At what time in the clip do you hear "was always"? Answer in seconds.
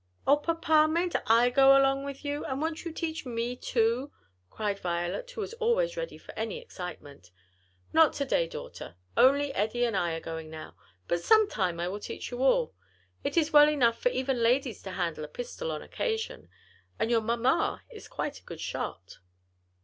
5.41-5.95